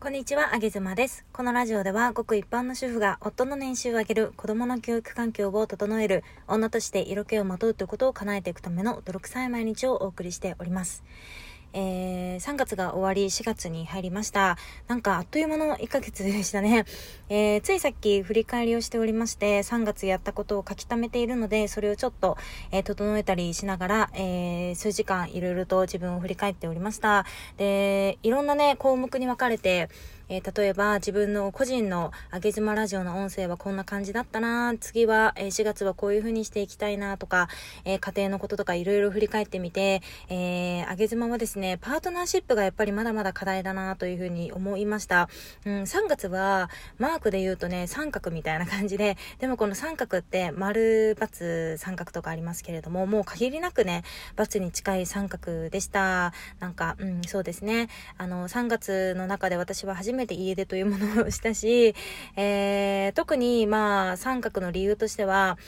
[0.00, 1.24] こんにちは、あげずまです。
[1.32, 11.02] このラジオでは、ごく一般の主婦が夫の年収を上げる、子供の教育環境を整える、女として色気をまとうということを叶えていくための泥臭い毎日をお送りしております。
[11.72, 14.56] えー、3月が終わり4月に入りました。
[14.86, 16.84] なんかあっという間の1ヶ月でしたね。
[17.28, 22.36] えー、ついさっき振り返りをしておりまして、3月やったことを書き溜めているので、それをちょっと、
[22.70, 27.26] えー、整えたりしながら、えー、数時間いろいろと自分を振り返っておりました。
[27.56, 29.88] で、いろんなね、項目に分かれて、
[30.28, 37.48] えー、例えば自分の個人のあげ妻ラジオの音声はこんな感じだったな次は、えー、4月はこういう風にしていきたいなとか、
[37.84, 45.28] えー、家庭のこととかいろいろ振り返ってみて、えー、あげ妻はですね、ねパートナーシップがやっぱりまだまだ課題だなという風に思いました。
[45.64, 54.04] うん、3月はマークで言うとね、三角みたいな感じで、でもこの三角って丸、×三角とかありますけれども、もう限りなくね、
[54.36, 56.32] ×に近い三角でした。
[56.60, 57.88] なんか、うん、そうですね。
[58.16, 61.94] あの、3月の中で私は初めて家出というものをしたし、
[62.36, 65.58] えー、特にまあ三角の理由としては、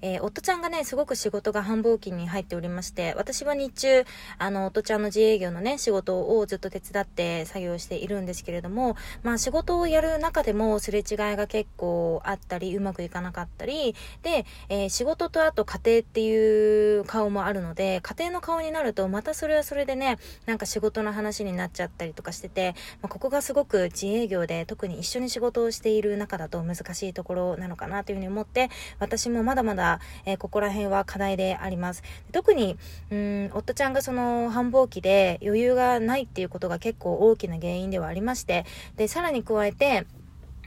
[0.00, 4.04] えー、夫ちゃんがね、すごく仕事が繁忙期に入っておりまして、私は日中、
[4.38, 29.87] あの、夫ちゃんの自営業のね、仕事をずっと手伝って作業しているんですけれども、まあ仕事をやる中でもすれ違いが結構あったり、うまくいかなかったり、で、えー、仕事とあと家庭っていう顔もあるので、家庭の顔になると、またそれはそれでね、なんか仕事の話になっちゃったりとかしてて、まあ、ここがすごく自営業で、特に一緒に仕事をしている中だと難しいところなのかなというふうに思って、私もまだまだ
[30.26, 32.02] えー、ここら辺は課題であります。
[32.32, 32.76] 特に、
[33.10, 38.64] うん、夫ちゃんがその繁忙期で余裕がないっていうことが結構大きな原因ではありまして、
[38.96, 40.06] で、さらに加えて、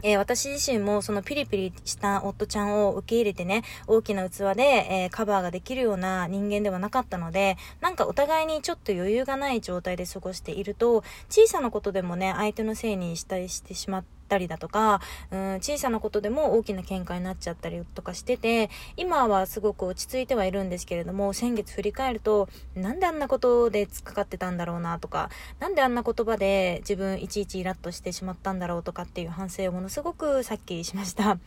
[0.03, 15.02] えー、私自身もそのピリピリした夫ちゃんを受け入れてね、大きな器で、えー、カバーができるような人間ではなかったので、なんかお互いにちょっと余裕がない状態で過ごしていると、小さなことでもね、相手のせいにしたりしてしまって、ったりだとか、
[15.32, 31.38] うん、小さなことでも大きな喧嘩になっちゃったりとかしてて、今はすごく落ち着いてはいるんですけれども、先月振り返ると、なんであんなことで突っかかってたんだろうなとか、なんであんな言葉で自分いちいちイラッとしてしまったんだろうとかっていう反省をものすごくさっきしました。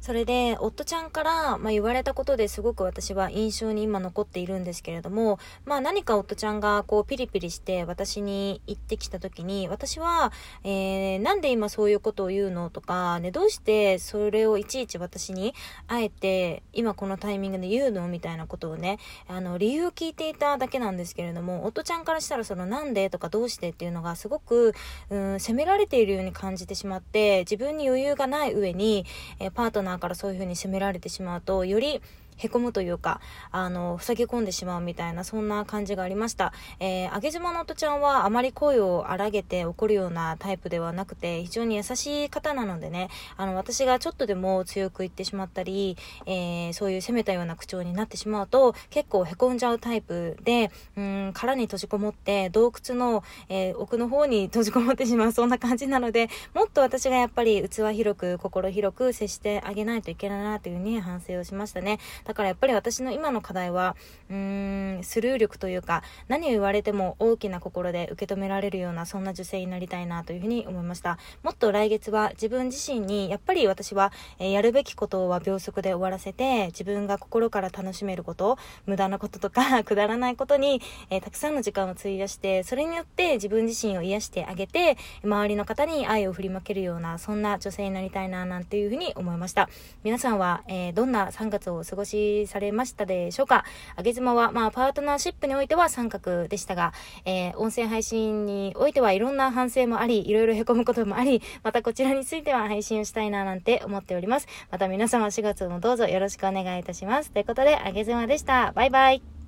[0.00, 10.32] それで、夫ちゃんから、まあ、言われたことですごく私は印象に今残っているんですけれども、まあ、何か夫ちゃんがこうピリピリして私に言ってきた時に、私は、
[10.64, 15.54] えー、なんで今そういうことを言うのとか、ね、どうしてそれをいちいち私に、
[15.86, 24.74] あえて今このタイミングで言うのみたいなことをね、あの、理由を聞いていただけなんですけれども、夫ちゃんからしたらそのなんでとかどうしてっていうのがすごく、
[25.10, 29.04] うん、責められているように感じてしまって、自分に余裕がない上に、
[29.38, 32.00] えー、パートナーナーからそういうふうに責められてしまうと、より
[32.40, 33.20] へこむというか、
[33.52, 36.52] あの、塞ぎ込んでしまうみたいな、そんな感じがありました。
[36.80, 61.98] えー、あげ妻の音ちゃんはあまり声を荒げて怒るようなタイプではなくて、非常に優しい方なのでね、あの、私がちょっとでも強く言ってしまったり、えー、そういう責めたような口調になってしまうと、結構へこんじゃうタイプで、うん、殻に閉じこもって、洞窟の、えー、奥の方に閉じこもってしまう、そんな感じなので、もっと私がやっぱり器広く、心広く接してあげないといけないなというふうに反省をしましたね。
[62.30, 63.96] だからやっぱり私の今の課題は、
[64.30, 71.18] うーん、スルー力というか、何を言われても大きな心で受け止められるような、そんな女性になりたいなというふうに思いました。
[71.42, 80.80] もっと来月は自分自身に、やっぱり私は、えー、やるべきことは秒速で終わらせて、自分が心から楽しめること、無駄なこととか、 くだらないことに、
[81.10, 89.68] えー、たくさんの時間を費やして、それによって自分自身を癒してあげて、周りの方に愛を振りまけるような、そんな女性になりたいな、なんていうふうに思いました。
[90.04, 93.64] 皆さんは、えー、どんな3月を過ごしされましたでしょうか？
[93.96, 96.92] あげ妻は、まあ、パートナーシップにおいては三角でしたが、
[97.24, 104.46] えー、音声配信においてはいろんな反省もあり、いろいろ凹むこともあり、またこちらについては配信をしたいななんて思っております。
[104.70, 107.30] また皆様4月もどうぞよろしくお願いいたします。
[107.30, 108.72] ということで、あげ妻でした。
[108.72, 109.39] バイバイ。